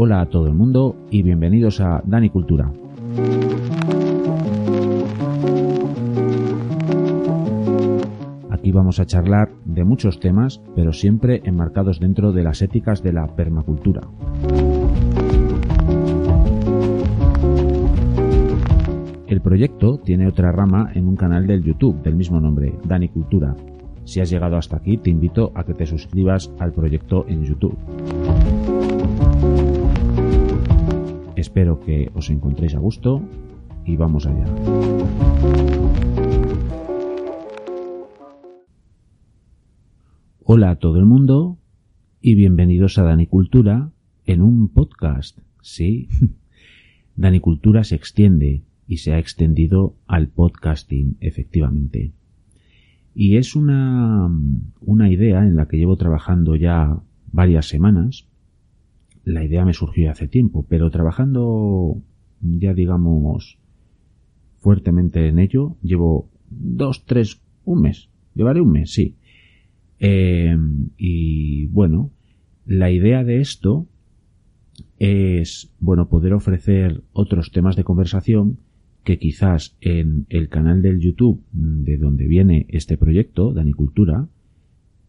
Hola 0.00 0.20
a 0.20 0.26
todo 0.26 0.46
el 0.46 0.54
mundo 0.54 0.94
y 1.10 1.24
bienvenidos 1.24 1.80
a 1.80 2.00
Dani 2.06 2.30
Cultura. 2.30 2.70
Aquí 8.48 8.70
vamos 8.70 9.00
a 9.00 9.06
charlar 9.06 9.50
de 9.64 9.82
muchos 9.82 10.20
temas, 10.20 10.62
pero 10.76 10.92
siempre 10.92 11.42
enmarcados 11.42 11.98
dentro 11.98 12.30
de 12.30 12.44
las 12.44 12.62
éticas 12.62 13.02
de 13.02 13.12
la 13.12 13.26
permacultura. 13.26 14.02
El 19.26 19.40
proyecto 19.40 19.98
tiene 19.98 20.28
otra 20.28 20.52
rama 20.52 20.92
en 20.94 21.08
un 21.08 21.16
canal 21.16 21.48
del 21.48 21.64
YouTube 21.64 22.00
del 22.04 22.14
mismo 22.14 22.38
nombre, 22.38 22.72
Dani 22.84 23.08
Cultura. 23.08 23.56
Si 24.04 24.20
has 24.20 24.30
llegado 24.30 24.56
hasta 24.56 24.76
aquí, 24.76 24.96
te 24.96 25.10
invito 25.10 25.50
a 25.56 25.64
que 25.64 25.74
te 25.74 25.86
suscribas 25.86 26.52
al 26.60 26.72
proyecto 26.72 27.26
en 27.26 27.42
YouTube. 27.42 27.76
Espero 31.38 31.78
que 31.78 32.10
os 32.18 32.30
encontréis 32.34 32.74
a 32.74 32.80
gusto 32.80 33.22
y 33.86 33.94
vamos 33.94 34.26
allá. 34.26 34.44
Hola 40.42 40.70
a 40.70 40.76
todo 40.80 40.98
el 40.98 41.06
mundo 41.06 41.56
y 42.20 42.34
bienvenidos 42.34 42.98
a 42.98 43.04
Danicultura 43.04 43.92
en 44.26 44.42
un 44.42 44.68
podcast. 44.68 45.38
Sí, 45.62 46.08
Danicultura 47.14 47.84
se 47.84 47.94
extiende 47.94 48.64
y 48.88 48.96
se 48.96 49.12
ha 49.12 49.20
extendido 49.20 49.94
al 50.08 50.26
podcasting, 50.26 51.18
efectivamente. 51.20 52.10
Y 53.14 53.36
es 53.36 53.54
una, 53.54 54.28
una 54.80 55.08
idea 55.08 55.46
en 55.46 55.54
la 55.54 55.68
que 55.68 55.76
llevo 55.76 55.96
trabajando 55.96 56.56
ya 56.56 56.98
varias 57.30 57.68
semanas 57.68 58.27
la 59.28 59.44
idea 59.44 59.64
me 59.64 59.74
surgió 59.74 60.10
hace 60.10 60.26
tiempo, 60.26 60.64
pero 60.68 60.90
trabajando 60.90 62.00
ya 62.40 62.72
digamos 62.72 63.58
fuertemente 64.58 65.28
en 65.28 65.38
ello, 65.38 65.76
llevo 65.82 66.30
dos, 66.50 67.04
tres, 67.04 67.40
un 67.64 67.82
mes, 67.82 68.08
llevaré 68.34 68.60
un 68.60 68.72
mes, 68.72 68.90
sí. 68.90 69.16
Eh, 70.00 70.56
y 70.96 71.66
bueno, 71.66 72.10
la 72.64 72.90
idea 72.90 73.22
de 73.22 73.40
esto 73.40 73.86
es, 74.98 75.70
bueno, 75.78 76.08
poder 76.08 76.32
ofrecer 76.32 77.02
otros 77.12 77.52
temas 77.52 77.76
de 77.76 77.84
conversación 77.84 78.58
que 79.04 79.18
quizás 79.18 79.76
en 79.80 80.26
el 80.30 80.48
canal 80.48 80.80
del 80.80 81.00
YouTube 81.00 81.42
de 81.52 81.98
donde 81.98 82.26
viene 82.26 82.66
este 82.70 82.96
proyecto, 82.96 83.52
Danicultura, 83.52 84.26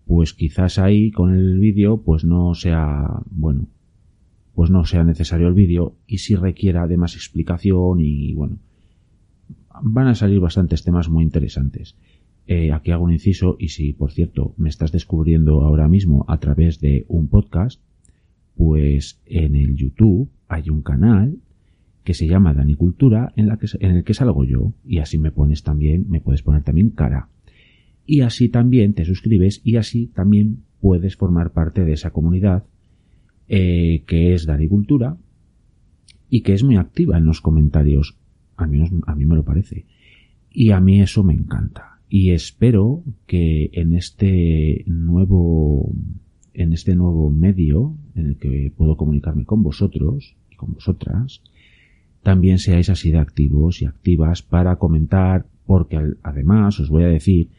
pues 0.06 0.34
quizás 0.34 0.78
ahí 0.78 1.12
con 1.12 1.34
el 1.34 1.60
vídeo 1.60 2.02
pues 2.02 2.26
no 2.26 2.54
sea, 2.54 3.22
bueno, 3.30 3.68
pues 4.60 4.72
no 4.72 4.84
sea 4.84 5.06
necesario 5.06 5.48
el 5.48 5.54
vídeo 5.54 5.96
y 6.06 6.18
si 6.18 6.36
requiera 6.36 6.86
de 6.86 6.98
más 6.98 7.16
explicación 7.16 8.02
y 8.02 8.34
bueno, 8.34 8.58
van 9.82 10.08
a 10.08 10.16
salir 10.16 10.42
bastantes 10.42 10.84
temas 10.84 11.08
muy 11.08 11.24
interesantes. 11.24 11.96
Eh, 12.46 12.74
aquí 12.74 12.92
hago 12.92 13.06
un 13.06 13.14
inciso 13.14 13.56
y 13.58 13.70
si 13.70 13.94
por 13.94 14.12
cierto 14.12 14.56
me 14.58 14.68
estás 14.68 14.92
descubriendo 14.92 15.62
ahora 15.62 15.88
mismo 15.88 16.26
a 16.28 16.42
través 16.42 16.82
de 16.82 17.06
un 17.08 17.30
podcast, 17.30 17.82
pues 18.58 19.22
en 19.28 19.56
el 19.56 19.78
YouTube 19.78 20.30
hay 20.50 20.70
un 20.70 20.82
canal 20.82 21.38
que 22.04 22.14
se 22.14 22.28
llama 22.28 22.54
Danicultura 22.54 23.32
en, 23.38 23.48
la 23.48 23.56
que, 23.56 23.68
en 23.80 23.92
el 23.92 24.04
que 24.04 24.14
salgo 24.14 24.44
yo 24.44 24.74
y 24.86 24.98
así 24.98 25.18
me 25.18 25.32
pones 25.32 25.64
también, 25.64 26.06
me 26.10 26.20
puedes 26.20 26.44
poner 26.44 26.64
también 26.64 26.90
cara. 26.90 27.30
Y 28.06 28.20
así 28.20 28.50
también 28.50 28.94
te 28.94 29.06
suscribes 29.06 29.62
y 29.64 29.78
así 29.78 30.08
también 30.08 30.64
puedes 30.82 31.16
formar 31.16 31.54
parte 31.54 31.86
de 31.86 31.94
esa 31.94 32.12
comunidad 32.12 32.66
eh, 33.50 34.04
que 34.06 34.36
es 34.36 34.46
Danicultura 34.46 35.18
y 36.30 36.42
que 36.42 36.54
es 36.54 36.64
muy 36.64 36.76
activa 36.78 37.18
en 37.18 37.26
los 37.26 37.42
comentarios. 37.42 38.16
Al 38.56 38.70
menos 38.70 38.92
a 39.08 39.16
mí 39.16 39.26
me 39.26 39.36
lo 39.36 39.44
parece. 39.44 39.86
Y 40.52 40.70
a 40.70 40.80
mí 40.80 41.02
eso 41.02 41.24
me 41.24 41.34
encanta. 41.34 42.00
Y 42.08 42.30
espero 42.32 43.04
que 43.26 43.72
en 43.74 43.96
este 43.96 44.84
nuevo, 44.86 45.92
en 46.54 46.74
este 46.74 46.96
nuevo 46.96 47.32
medio 47.32 47.96
en 48.14 48.28
el 48.28 48.38
que 48.38 48.72
puedo 48.76 48.96
comunicarme 48.96 49.46
con 49.46 49.64
vosotros 49.64 50.36
y 50.52 50.56
con 50.56 50.74
vosotras, 50.74 51.42
también 52.22 52.60
seáis 52.60 52.90
así 52.90 53.10
de 53.10 53.18
activos 53.18 53.82
y 53.82 53.86
activas 53.86 54.44
para 54.44 54.76
comentar, 54.76 55.48
porque 55.66 56.00
además 56.22 56.80
os 56.80 56.90
voy 56.90 57.04
a 57.04 57.08
decir 57.08 57.50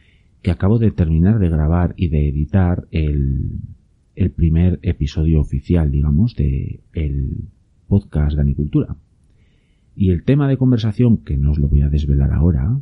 que 0.41 0.51
acabo 0.51 0.79
de 0.79 0.91
terminar 0.91 1.39
de 1.39 1.49
grabar 1.49 1.93
y 1.97 2.07
de 2.07 2.29
editar 2.29 2.87
el, 2.91 3.59
el 4.21 4.31
primer 4.31 4.79
episodio 4.83 5.39
oficial, 5.39 5.89
digamos, 5.89 6.35
de 6.35 6.81
el 6.93 7.49
podcast 7.87 8.35
de 8.35 8.41
Anicultura. 8.41 8.95
Y 9.95 10.11
el 10.11 10.23
tema 10.23 10.47
de 10.47 10.57
conversación, 10.57 11.17
que 11.17 11.37
no 11.37 11.51
os 11.51 11.59
lo 11.59 11.67
voy 11.67 11.81
a 11.81 11.89
desvelar 11.89 12.31
ahora, 12.31 12.79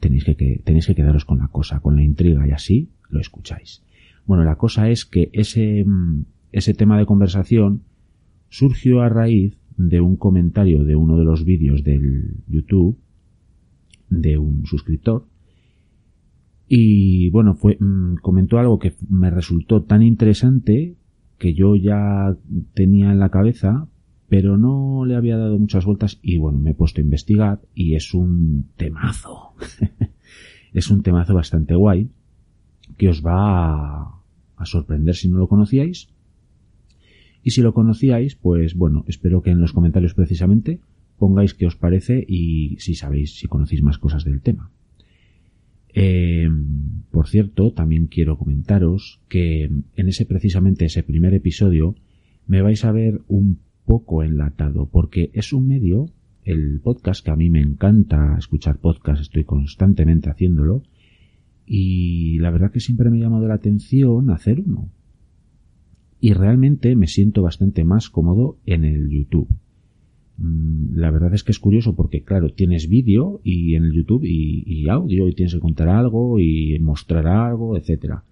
tenéis 0.00 0.24
que, 0.24 0.36
que, 0.36 0.60
tenéis 0.64 0.86
que 0.86 0.96
quedaros 0.96 1.24
con 1.24 1.38
la 1.38 1.48
cosa, 1.48 1.78
con 1.80 1.94
la 1.94 2.02
intriga 2.02 2.46
y 2.46 2.50
así 2.50 2.90
lo 3.08 3.20
escucháis. 3.20 3.84
Bueno, 4.26 4.42
la 4.42 4.56
cosa 4.56 4.90
es 4.90 5.04
que 5.04 5.30
ese, 5.32 5.86
ese 6.50 6.74
tema 6.74 6.98
de 6.98 7.06
conversación 7.06 7.82
surgió 8.48 9.02
a 9.02 9.08
raíz 9.08 9.56
de 9.76 10.00
un 10.00 10.16
comentario 10.16 10.82
de 10.82 10.96
uno 10.96 11.18
de 11.18 11.24
los 11.24 11.44
vídeos 11.44 11.84
del 11.84 12.38
YouTube 12.48 12.98
de 14.10 14.38
un 14.38 14.66
suscriptor 14.66 15.26
y 16.68 17.30
bueno, 17.30 17.54
fue, 17.54 17.76
mmm, 17.78 18.16
comentó 18.16 18.58
algo 18.58 18.78
que 18.78 18.94
me 19.08 19.30
resultó 19.30 19.82
tan 19.82 20.02
interesante 20.02 20.96
que 21.38 21.54
yo 21.54 21.76
ya 21.76 22.36
tenía 22.74 23.12
en 23.12 23.18
la 23.18 23.30
cabeza, 23.30 23.88
pero 24.28 24.58
no 24.58 25.04
le 25.04 25.14
había 25.14 25.36
dado 25.36 25.58
muchas 25.58 25.84
vueltas 25.84 26.18
y 26.22 26.38
bueno, 26.38 26.58
me 26.58 26.70
he 26.70 26.74
puesto 26.74 27.00
a 27.00 27.04
investigar 27.04 27.60
y 27.74 27.94
es 27.94 28.14
un 28.14 28.66
temazo. 28.76 29.52
es 30.72 30.90
un 30.90 31.02
temazo 31.02 31.34
bastante 31.34 31.74
guay 31.74 32.10
que 32.96 33.08
os 33.08 33.24
va 33.24 34.02
a, 34.02 34.20
a 34.56 34.64
sorprender 34.64 35.14
si 35.14 35.28
no 35.28 35.38
lo 35.38 35.48
conocíais. 35.48 36.08
Y 37.44 37.50
si 37.50 37.62
lo 37.62 37.74
conocíais, 37.74 38.34
pues 38.34 38.74
bueno, 38.74 39.04
espero 39.06 39.40
que 39.40 39.50
en 39.50 39.60
los 39.60 39.72
comentarios 39.72 40.14
precisamente 40.14 40.80
pongáis 41.16 41.54
qué 41.54 41.66
os 41.66 41.76
parece 41.76 42.24
y 42.26 42.76
si 42.80 42.96
sabéis, 42.96 43.38
si 43.38 43.46
conocéis 43.46 43.82
más 43.82 43.98
cosas 43.98 44.24
del 44.24 44.40
tema. 44.40 44.70
Eh, 45.98 46.46
por 47.10 47.26
cierto, 47.26 47.72
también 47.72 48.06
quiero 48.06 48.36
comentaros 48.36 49.22
que 49.30 49.64
en 49.64 50.08
ese 50.08 50.26
precisamente 50.26 50.84
ese 50.84 51.02
primer 51.02 51.32
episodio 51.32 51.94
me 52.46 52.60
vais 52.60 52.84
a 52.84 52.92
ver 52.92 53.22
un 53.28 53.60
poco 53.86 54.22
enlatado 54.22 54.90
porque 54.90 55.30
es 55.32 55.54
un 55.54 55.66
medio, 55.66 56.10
el 56.44 56.80
podcast 56.80 57.24
que 57.24 57.30
a 57.30 57.36
mí 57.36 57.48
me 57.48 57.62
encanta 57.62 58.36
escuchar 58.36 58.76
podcast, 58.76 59.22
estoy 59.22 59.44
constantemente 59.44 60.28
haciéndolo 60.28 60.82
y 61.64 62.38
la 62.40 62.50
verdad 62.50 62.72
que 62.72 62.80
siempre 62.80 63.08
me 63.08 63.16
ha 63.16 63.22
llamado 63.22 63.48
la 63.48 63.54
atención 63.54 64.28
hacer 64.28 64.60
uno. 64.60 64.90
Y 66.20 66.34
realmente 66.34 66.94
me 66.94 67.06
siento 67.06 67.40
bastante 67.40 67.84
más 67.84 68.10
cómodo 68.10 68.58
en 68.66 68.84
el 68.84 69.08
YouTube 69.08 69.48
la 70.38 71.10
verdad 71.10 71.32
es 71.34 71.44
que 71.44 71.52
es 71.52 71.58
curioso 71.58 71.94
porque, 71.94 72.22
claro, 72.22 72.50
tienes 72.50 72.88
vídeo 72.88 73.40
y 73.42 73.74
en 73.74 73.84
el 73.84 73.92
YouTube 73.92 74.24
y, 74.24 74.86
audio 74.88 75.28
y 75.28 75.34
tienes 75.34 75.54
que 75.54 75.60
contar 75.60 75.88
algo 75.88 76.38
y 76.38 76.78
mostrar 76.78 77.26
algo, 77.26 77.76
etcétera. 77.76 78.22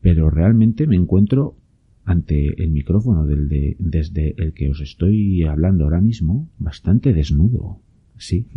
Pero 0.00 0.28
realmente 0.28 0.86
me 0.86 0.96
encuentro 0.96 1.56
ante 2.04 2.62
el 2.62 2.70
micrófono 2.70 3.26
del 3.26 3.48
de, 3.48 3.76
desde 3.78 4.34
el 4.36 4.52
que 4.52 4.70
os 4.70 4.80
estoy 4.80 5.44
hablando 5.44 5.84
ahora 5.84 6.00
mismo 6.00 6.48
bastante 6.58 7.12
desnudo. 7.12 7.78
Sí. 8.16 8.46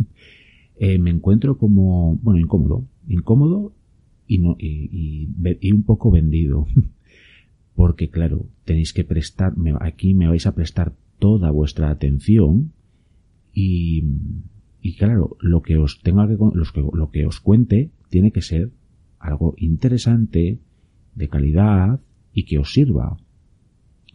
Eh, 0.78 0.98
me 0.98 1.08
encuentro 1.08 1.56
como, 1.56 2.16
bueno, 2.16 2.38
incómodo. 2.38 2.84
Incómodo 3.08 3.72
y, 4.26 4.36
no, 4.36 4.56
y, 4.58 5.30
y, 5.62 5.72
un 5.72 5.84
poco 5.84 6.10
vendido. 6.10 6.66
Porque, 7.74 8.10
claro, 8.10 8.44
tenéis 8.66 8.92
que 8.92 9.02
prestar, 9.02 9.54
aquí 9.80 10.12
me 10.12 10.28
vais 10.28 10.46
a 10.46 10.54
prestar 10.54 10.92
toda 11.18 11.50
vuestra 11.50 11.90
atención 11.90 12.72
Y, 13.58 14.04
y 14.82 14.96
claro, 14.96 15.38
lo 15.40 15.62
que 15.62 15.78
os 15.78 16.02
tenga 16.02 16.28
que, 16.28 16.36
los 16.36 16.72
que, 16.72 16.82
lo 16.92 17.10
que 17.10 17.24
os 17.24 17.40
cuente 17.40 17.90
tiene 18.10 18.30
que 18.30 18.42
ser 18.42 18.70
algo 19.18 19.54
interesante, 19.56 20.60
de 21.14 21.28
calidad 21.28 22.00
y 22.34 22.44
que 22.44 22.58
os 22.58 22.74
sirva. 22.74 23.16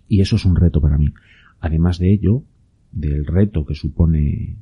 Y 0.07 0.21
eso 0.21 0.35
es 0.35 0.45
un 0.45 0.55
reto 0.55 0.79
para 0.79 0.99
mí. 0.99 1.07
Además 1.59 1.97
de 1.97 2.13
ello, 2.13 2.43
del 2.91 3.25
reto 3.25 3.65
que 3.65 3.73
supone 3.73 4.57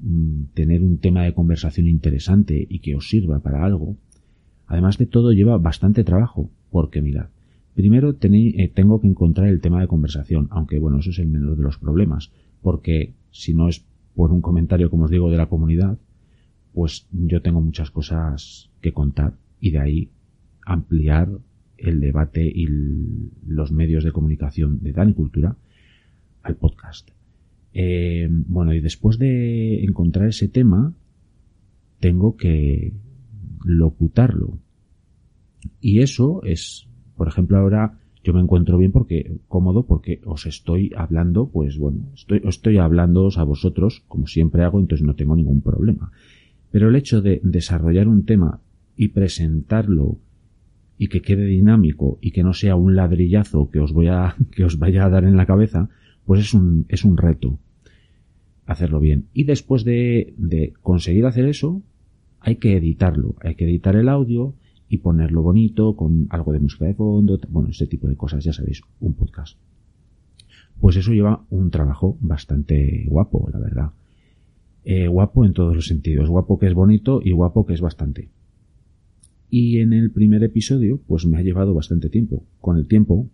mm, 0.00 0.44
tener 0.54 0.80
un 0.82 0.96
tema 0.96 1.24
de 1.24 1.34
conversación 1.34 1.86
interesante 1.86 2.66
y 2.68 2.78
que 2.78 2.96
os 2.96 3.10
sirva 3.10 3.40
para 3.40 3.66
algo, 3.66 3.98
además 4.66 4.96
de 4.96 5.04
todo 5.04 5.32
lleva 5.32 5.58
bastante 5.58 6.04
trabajo, 6.04 6.48
porque 6.70 7.02
mirad, 7.02 7.28
primero 7.74 8.16
eh, 8.20 8.72
tengo 8.74 9.00
que 9.00 9.08
encontrar 9.08 9.48
el 9.48 9.60
tema 9.60 9.80
de 9.80 9.86
conversación, 9.86 10.48
aunque 10.50 10.78
bueno, 10.78 10.98
eso 10.98 11.10
es 11.10 11.18
el 11.18 11.28
menor 11.28 11.56
de 11.56 11.62
los 11.62 11.78
problemas, 11.78 12.30
porque 12.60 13.14
si 13.30 13.54
no 13.54 13.68
es 13.68 13.84
por 14.14 14.32
un 14.32 14.40
comentario, 14.40 14.90
como 14.90 15.04
os 15.04 15.10
digo, 15.10 15.30
de 15.30 15.36
la 15.36 15.46
comunidad, 15.46 15.98
pues 16.72 17.06
yo 17.12 17.42
tengo 17.42 17.60
muchas 17.60 17.90
cosas 17.90 18.70
que 18.80 18.92
contar 18.92 19.34
y 19.60 19.70
de 19.70 19.78
ahí 19.78 20.10
ampliar 20.64 21.28
el 21.76 22.00
debate 22.00 22.44
y 22.44 22.66
los 23.46 23.72
medios 23.72 24.04
de 24.04 24.12
comunicación 24.12 24.80
de 24.82 24.92
Dani 24.92 25.14
Cultura 25.14 25.56
al 26.42 26.56
podcast. 26.56 27.10
Eh, 27.74 28.28
bueno, 28.30 28.74
y 28.74 28.80
después 28.80 29.18
de 29.18 29.82
encontrar 29.84 30.28
ese 30.28 30.48
tema, 30.48 30.94
tengo 32.00 32.36
que 32.36 32.92
locutarlo. 33.64 34.58
Y 35.80 36.00
eso 36.00 36.42
es, 36.44 36.88
por 37.16 37.28
ejemplo, 37.28 37.58
ahora 37.58 37.98
yo 38.24 38.32
me 38.32 38.40
encuentro 38.40 38.78
bien 38.78 38.92
porque 38.92 39.36
cómodo 39.48 39.84
porque 39.84 40.20
os 40.24 40.46
estoy 40.46 40.92
hablando, 40.96 41.48
pues 41.48 41.76
bueno, 41.78 42.10
estoy, 42.14 42.40
estoy 42.44 42.78
hablando 42.78 43.28
a 43.34 43.42
vosotros 43.44 44.04
como 44.06 44.26
siempre 44.26 44.62
hago, 44.62 44.78
entonces 44.78 45.06
no 45.06 45.14
tengo 45.14 45.34
ningún 45.34 45.60
problema. 45.60 46.12
Pero 46.70 46.88
el 46.88 46.96
hecho 46.96 47.20
de 47.20 47.40
desarrollar 47.42 48.08
un 48.08 48.24
tema 48.24 48.60
y 48.96 49.08
presentarlo 49.08 50.18
y 50.98 51.08
que 51.08 51.20
quede 51.20 51.46
dinámico 51.46 52.18
y 52.20 52.30
que 52.30 52.44
no 52.44 52.52
sea 52.52 52.76
un 52.76 52.94
ladrillazo 52.94 53.70
que 53.70 53.80
os 53.80 53.92
voy 53.92 54.06
a 54.06 54.36
que 54.52 54.64
os 54.64 54.78
vaya 54.78 55.04
a 55.04 55.10
dar 55.10 55.24
en 55.24 55.36
la 55.36 55.46
cabeza, 55.46 55.88
pues 56.24 56.40
es 56.40 56.54
un 56.54 56.86
es 56.88 57.04
un 57.04 57.16
reto 57.16 57.58
hacerlo 58.66 59.00
bien. 59.00 59.26
Y 59.34 59.44
después 59.44 59.84
de, 59.84 60.34
de 60.36 60.72
conseguir 60.80 61.26
hacer 61.26 61.46
eso, 61.46 61.82
hay 62.38 62.56
que 62.56 62.76
editarlo, 62.76 63.34
hay 63.40 63.56
que 63.56 63.64
editar 63.64 63.96
el 63.96 64.08
audio 64.08 64.54
y 64.92 64.98
ponerlo 64.98 65.40
bonito 65.40 65.96
con 65.96 66.26
algo 66.28 66.52
de 66.52 66.60
música 66.60 66.84
de 66.84 66.92
fondo, 66.92 67.40
bueno, 67.48 67.70
ese 67.70 67.86
tipo 67.86 68.08
de 68.08 68.14
cosas, 68.14 68.44
ya 68.44 68.52
sabéis, 68.52 68.82
un 69.00 69.14
podcast. 69.14 69.56
Pues 70.82 70.96
eso 70.96 71.14
lleva 71.14 71.46
un 71.48 71.70
trabajo 71.70 72.18
bastante 72.20 73.06
guapo, 73.08 73.48
la 73.50 73.58
verdad. 73.58 73.92
Eh, 74.84 75.08
guapo 75.08 75.46
en 75.46 75.54
todos 75.54 75.74
los 75.74 75.86
sentidos, 75.86 76.28
guapo 76.28 76.58
que 76.58 76.66
es 76.66 76.74
bonito 76.74 77.22
y 77.24 77.32
guapo 77.32 77.64
que 77.64 77.72
es 77.72 77.80
bastante. 77.80 78.28
Y 79.48 79.78
en 79.78 79.94
el 79.94 80.10
primer 80.10 80.44
episodio, 80.44 81.00
pues 81.06 81.24
me 81.24 81.38
ha 81.38 81.42
llevado 81.42 81.72
bastante 81.72 82.10
tiempo. 82.10 82.44
Con 82.60 82.76
el 82.76 82.86
tiempo, 82.86 83.30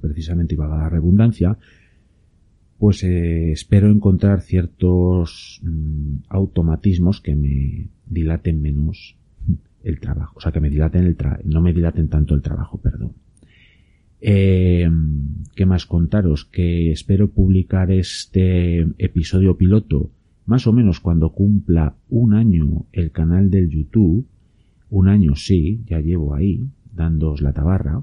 precisamente 0.00 0.54
iba 0.54 0.64
a 0.64 0.78
la 0.84 0.88
redundancia, 0.88 1.58
pues 2.78 3.04
eh, 3.04 3.52
espero 3.52 3.90
encontrar 3.90 4.40
ciertos 4.40 5.60
mm, 5.62 6.20
automatismos 6.30 7.20
que 7.20 7.36
me 7.36 7.88
dilaten 8.06 8.62
menos 8.62 9.19
el 9.82 10.00
trabajo, 10.00 10.34
o 10.36 10.40
sea, 10.40 10.52
que 10.52 10.60
me 10.60 10.70
dilaten 10.70 11.04
el 11.04 11.16
tra 11.16 11.40
no 11.44 11.60
me 11.62 11.72
dilaten 11.72 12.08
tanto 12.08 12.34
el 12.34 12.42
trabajo, 12.42 12.78
perdón. 12.78 13.12
Eh, 14.20 14.90
¿Qué 15.54 15.66
más 15.66 15.86
contaros? 15.86 16.44
Que 16.44 16.92
espero 16.92 17.30
publicar 17.30 17.90
este 17.90 18.80
episodio 18.98 19.56
piloto 19.56 20.10
más 20.50 20.66
o 20.66 20.72
menos 20.72 20.98
cuando 20.98 21.30
cumpla 21.30 21.94
un 22.08 22.34
año 22.34 22.86
el 22.90 23.12
canal 23.12 23.50
del 23.50 23.68
YouTube, 23.68 24.26
un 24.88 25.08
año 25.08 25.36
sí, 25.36 25.84
ya 25.86 26.00
llevo 26.00 26.34
ahí, 26.34 26.68
dándoos 26.92 27.40
la 27.40 27.52
tabarra. 27.52 28.02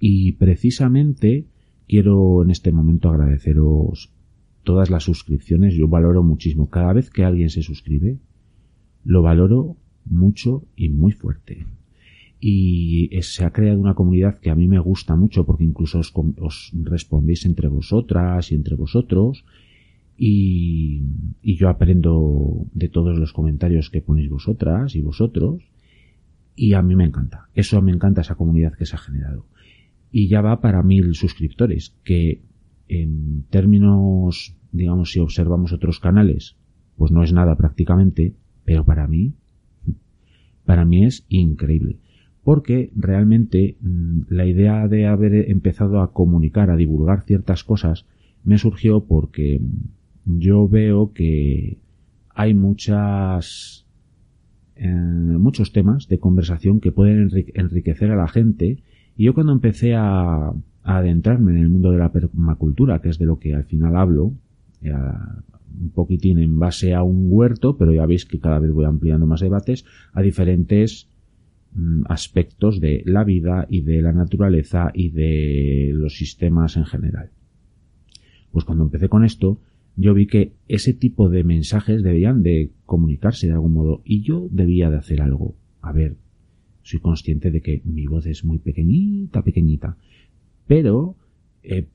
Y 0.00 0.32
precisamente 0.32 1.46
quiero 1.86 2.42
en 2.42 2.50
este 2.50 2.72
momento 2.72 3.08
agradeceros 3.08 4.12
todas 4.64 4.90
las 4.90 5.04
suscripciones. 5.04 5.74
Yo 5.74 5.86
valoro 5.86 6.24
muchísimo. 6.24 6.70
Cada 6.70 6.92
vez 6.92 7.08
que 7.08 7.24
alguien 7.24 7.50
se 7.50 7.62
suscribe, 7.62 8.18
lo 9.04 9.22
valoro 9.22 9.76
mucho 10.10 10.64
y 10.76 10.88
muy 10.88 11.12
fuerte. 11.12 11.66
Y 12.40 13.10
se 13.22 13.44
ha 13.44 13.50
creado 13.50 13.80
una 13.80 13.94
comunidad 13.94 14.38
que 14.38 14.50
a 14.50 14.54
mí 14.54 14.68
me 14.68 14.78
gusta 14.78 15.16
mucho 15.16 15.44
porque 15.44 15.64
incluso 15.64 16.00
os, 16.00 16.72
respondéis 16.84 17.44
entre 17.46 17.68
vosotras 17.68 18.52
y 18.52 18.54
entre 18.54 18.76
vosotros 18.76 19.44
y 20.16 21.02
yo 21.42 21.68
aprendo 21.68 22.66
de 22.74 22.88
todos 22.88 23.18
los 23.18 23.32
comentarios 23.32 23.90
que 23.90 24.02
ponéis 24.02 24.28
vosotras 24.28 24.94
y 24.94 25.00
vosotros 25.00 25.62
y 26.58 26.74
a 26.74 26.82
mí 26.82 26.96
me 26.96 27.04
encanta. 27.04 27.48
Eso 27.54 27.80
me 27.80 27.92
encanta 27.92 28.22
esa 28.22 28.34
comunidad 28.34 28.74
que 28.74 28.84
se 28.84 28.96
ha 28.96 28.98
generado. 28.98 29.46
Y 30.10 30.26
ya 30.26 30.40
va 30.40 30.60
para 30.60 30.82
mil 30.82 31.14
suscriptores, 31.14 31.94
que 32.02 32.42
en 32.88 33.44
términos, 33.48 34.56
digamos, 34.72 35.12
si 35.12 35.20
observamos 35.20 35.72
otros 35.72 36.00
canales, 36.00 36.56
pues 36.96 37.12
no 37.12 37.22
es 37.22 37.32
nada 37.32 37.56
prácticamente, 37.56 38.34
pero 38.64 38.84
para 38.84 39.06
mí, 39.06 39.34
para 40.68 40.84
mí 40.84 41.06
es 41.06 41.24
increíble. 41.30 41.96
Porque 42.44 42.92
realmente 42.94 43.78
mm, 43.80 44.24
la 44.28 44.44
idea 44.44 44.86
de 44.86 45.06
haber 45.06 45.50
empezado 45.50 46.02
a 46.02 46.12
comunicar, 46.12 46.68
a 46.68 46.76
divulgar 46.76 47.22
ciertas 47.22 47.64
cosas, 47.64 48.04
me 48.44 48.58
surgió 48.58 49.04
porque 49.04 49.62
yo 50.26 50.68
veo 50.68 51.14
que 51.14 51.78
hay 52.34 52.52
muchas 52.52 53.86
eh, 54.76 54.86
muchos 54.86 55.72
temas 55.72 56.06
de 56.06 56.18
conversación 56.18 56.80
que 56.80 56.92
pueden 56.92 57.30
enriquecer 57.54 58.10
a 58.10 58.16
la 58.16 58.28
gente 58.28 58.82
y 59.16 59.24
yo 59.24 59.32
cuando 59.32 59.52
empecé 59.52 59.94
a, 59.94 60.52
adentrarme 60.82 61.52
en 61.52 61.58
el 61.60 61.70
mundo 61.70 61.92
de 61.92 61.98
la 61.98 62.12
permacultura 62.12 63.00
que 63.00 63.08
es 63.08 63.18
de 63.18 63.24
lo 63.24 63.38
que 63.38 63.54
al 63.54 63.64
final 63.64 63.96
hablo 63.96 64.34
un 64.82 65.90
poquitín 65.90 66.38
en 66.38 66.58
base 66.58 66.94
a 66.94 67.02
un 67.02 67.26
huerto 67.28 67.76
pero 67.76 67.92
ya 67.92 68.06
veis 68.06 68.24
que 68.24 68.38
cada 68.38 68.58
vez 68.58 68.72
voy 68.72 68.84
ampliando 68.84 69.26
más 69.26 69.40
debates 69.40 69.84
a 70.12 70.22
diferentes 70.22 71.08
mm, 71.74 72.02
aspectos 72.08 72.80
de 72.80 73.02
la 73.04 73.24
vida 73.24 73.66
y 73.68 73.82
de 73.82 74.02
la 74.02 74.12
naturaleza 74.12 74.90
y 74.94 75.10
de 75.10 75.90
los 75.92 76.16
sistemas 76.16 76.76
en 76.76 76.84
general 76.84 77.30
pues 78.52 78.64
cuando 78.64 78.84
empecé 78.84 79.08
con 79.08 79.24
esto 79.24 79.60
yo 80.00 80.14
vi 80.14 80.28
que 80.28 80.52
ese 80.68 80.94
tipo 80.94 81.28
de 81.28 81.42
mensajes 81.42 82.04
debían 82.04 82.44
de 82.44 82.70
comunicarse 82.86 83.48
de 83.48 83.54
algún 83.54 83.72
modo 83.72 84.00
y 84.04 84.22
yo 84.22 84.46
debía 84.52 84.90
de 84.90 84.96
hacer 84.96 85.20
algo. 85.20 85.56
A 85.82 85.92
ver, 85.92 86.16
soy 86.82 87.00
consciente 87.00 87.50
de 87.50 87.60
que 87.60 87.82
mi 87.84 88.06
voz 88.06 88.26
es 88.26 88.44
muy 88.44 88.58
pequeñita, 88.60 89.42
pequeñita, 89.42 89.96
pero 90.68 91.16
eh, 91.64 91.88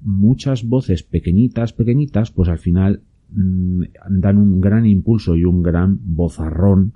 muchas 0.00 0.64
voces 0.64 1.02
pequeñitas, 1.02 1.72
pequeñitas, 1.72 2.30
pues 2.30 2.48
al 2.48 2.58
final 2.58 3.02
mm, 3.30 3.82
dan 4.10 4.38
un 4.38 4.60
gran 4.60 4.86
impulso 4.86 5.36
y 5.36 5.44
un 5.44 5.62
gran 5.62 5.98
bozarrón 6.02 6.94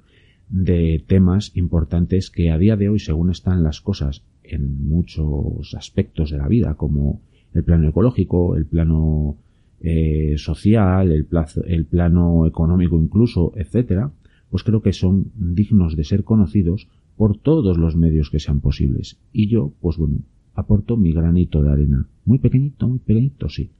de 0.49 1.03
temas 1.07 1.57
importantes 1.57 2.31
que 2.31 2.51
a 2.51 2.59
día 2.59 2.77
de 2.77 2.89
hoy, 2.89 2.99
según 2.99 3.31
están 3.31 3.63
las 3.63 3.81
cosas 3.81 4.23
en 4.45 4.87
muchos 4.87 5.75
aspectos 5.75 6.31
de 6.31 6.39
la 6.39 6.49
vida, 6.49 6.75
como 6.75 7.21
el 7.55 7.65
plano 7.65 7.89
ecológico, 7.89 8.57
el 8.57 8.67
plano 8.67 9.37
eh, 9.81 10.35
social, 10.37 11.11
el, 11.11 11.25
plazo, 11.25 11.65
el 11.65 11.87
plano 11.87 12.47
económico 12.47 13.01
incluso, 13.01 13.53
etcétera, 13.57 14.13
pues 14.51 14.63
creo 14.63 14.83
que 14.83 14.93
son 14.93 15.33
dignos 15.35 15.97
de 15.97 16.05
ser 16.05 16.25
conocidos 16.25 16.89
por 17.17 17.39
todos 17.39 17.79
los 17.79 17.97
medios 17.97 18.31
que 18.31 18.39
sean 18.39 18.61
posibles. 18.61 19.19
Y 19.33 19.49
yo, 19.49 19.73
pues 19.81 19.97
bueno, 19.97 20.19
aporto 20.55 20.97
mi 20.97 21.13
granito 21.13 21.63
de 21.63 21.71
arena. 21.71 22.09
Muy 22.25 22.39
pequeñito, 22.39 22.89
muy 22.89 22.99
pequeñito, 22.99 23.49
sí, 23.49 23.71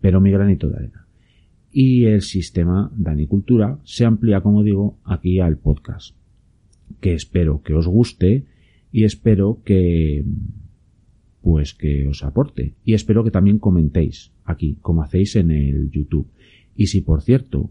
pero 0.00 0.20
mi 0.20 0.30
granito 0.30 0.68
de 0.68 0.76
arena. 0.76 1.06
Y 1.70 2.04
el 2.04 2.22
sistema 2.22 2.90
Danicultura 2.96 3.78
se 3.84 4.04
amplía, 4.04 4.40
como 4.40 4.62
digo, 4.62 4.98
aquí 5.04 5.40
al 5.40 5.58
podcast, 5.58 6.16
que 7.00 7.12
espero 7.14 7.62
que 7.62 7.74
os 7.74 7.86
guste 7.86 8.46
y 8.92 9.04
espero 9.04 9.60
que 9.64 10.24
pues 11.42 11.74
que 11.74 12.08
os 12.08 12.24
aporte. 12.24 12.74
Y 12.84 12.94
espero 12.94 13.22
que 13.22 13.30
también 13.30 13.58
comentéis 13.58 14.32
aquí, 14.44 14.78
como 14.82 15.02
hacéis 15.02 15.36
en 15.36 15.52
el 15.52 15.90
YouTube. 15.90 16.26
Y 16.74 16.86
si 16.86 17.02
por 17.02 17.22
cierto 17.22 17.70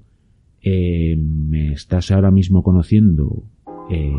eh, 0.62 1.18
me 1.18 1.74
estás 1.74 2.10
ahora 2.12 2.32
mismo 2.32 2.64
conociendo 2.64 3.44
eh, 3.90 4.14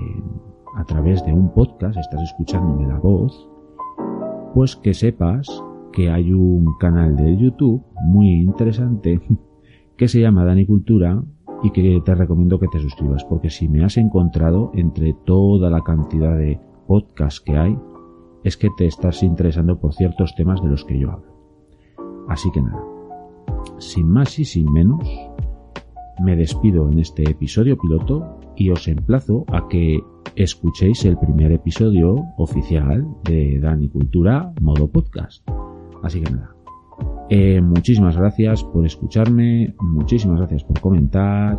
a 0.77 0.85
través 0.85 1.25
de 1.25 1.33
un 1.33 1.55
podcast, 1.55 1.97
estás 1.99 2.23
escuchándome 2.23 2.87
la 2.87 2.99
voz, 2.99 3.49
pues 4.57 4.75
que 4.75 4.95
sepas 4.95 5.63
que 5.93 6.09
hay 6.09 6.33
un 6.33 6.79
canal 6.79 7.15
de 7.15 7.37
YouTube 7.37 7.85
muy 8.07 8.41
interesante 8.41 9.21
que 9.99 10.09
se 10.09 10.19
llama 10.19 10.47
Dani 10.47 10.65
Cultura 10.65 11.23
y 11.63 11.71
que 11.73 12.01
te 12.03 12.15
recomiendo 12.15 12.59
que 12.59 12.69
te 12.69 12.81
suscribas 12.81 13.23
porque 13.27 13.51
si 13.51 13.69
me 13.69 13.85
has 13.85 13.99
encontrado 13.99 14.73
entre 14.73 15.13
toda 15.13 15.69
la 15.69 15.83
cantidad 15.83 16.39
de 16.39 16.59
podcasts 16.87 17.43
que 17.43 17.55
hay 17.55 17.79
es 18.45 18.57
que 18.57 18.71
te 18.79 18.87
estás 18.87 19.23
interesando 19.23 19.79
por 19.79 19.93
ciertos 19.93 20.35
temas 20.35 20.63
de 20.63 20.71
los 20.71 20.87
que 20.87 21.01
yo 21.01 21.11
hablo. 21.11 21.37
Así 22.27 22.51
que 22.51 22.63
nada, 22.63 22.83
sin 23.77 24.09
más 24.09 24.39
y 24.39 24.47
sin 24.47 24.73
menos, 24.73 25.07
me 26.25 26.35
despido 26.35 26.91
en 26.91 27.01
este 27.01 27.31
episodio 27.31 27.77
piloto 27.77 28.39
y 28.57 28.71
os 28.71 28.89
emplazo 28.89 29.45
a 29.49 29.69
que 29.69 30.01
escuchéis 30.35 31.05
el 31.05 31.17
primer 31.19 31.53
episodio 31.53 32.17
oficial 32.37 33.07
de 33.25 33.59
Dani 33.61 33.89
Cultura 33.89 34.53
modo 34.61 34.89
podcast. 34.89 35.49
Así 36.03 36.21
que 36.21 36.31
nada. 36.31 36.55
Eh, 37.29 37.61
muchísimas 37.61 38.17
gracias 38.17 38.63
por 38.63 38.87
escucharme, 38.87 39.75
muchísimas 39.81 40.39
gracias 40.39 40.65
por 40.65 40.81
comentar 40.81 41.57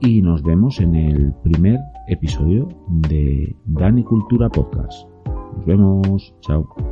y 0.00 0.22
nos 0.22 0.42
vemos 0.42 0.80
en 0.80 0.94
el 0.94 1.32
primer 1.42 1.78
episodio 2.08 2.68
de 2.88 3.54
Dani 3.66 4.02
Cultura 4.02 4.48
Podcast. 4.48 5.08
Nos 5.56 5.66
vemos, 5.66 6.34
chao. 6.40 6.83